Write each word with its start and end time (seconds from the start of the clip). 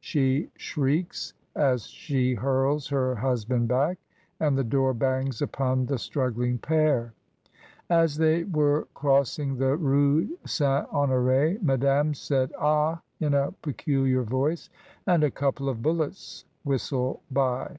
she 0.00 0.50
shrieks, 0.56 1.34
as 1.54 1.84
she 1.86 2.34
hurls 2.36 2.88
her 2.88 3.14
husband 3.16 3.68
back, 3.68 3.98
and 4.40 4.56
the 4.56 4.64
door 4.64 4.94
bangs 4.94 5.42
upon 5.42 5.84
the 5.84 5.98
struggling 5.98 6.56
pair. 6.56 7.12
As 7.90 8.16
they 8.16 8.44
were 8.44 8.88
crossing 8.94 9.58
the 9.58 9.76
Rue 9.76 10.38
St. 10.46 10.88
Honor6 10.88 11.60
Madame 11.60 12.14
said 12.14 12.50
"Ah!" 12.58 13.02
in 13.20 13.34
a 13.34 13.52
peculiar 13.60 14.22
voice, 14.22 14.70
and 15.06 15.22
a 15.22 15.30
couple 15.30 15.68
of 15.68 15.82
bullets 15.82 16.46
whistle 16.64 17.20
by. 17.30 17.76